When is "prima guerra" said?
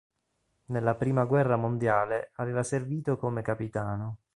0.95-1.57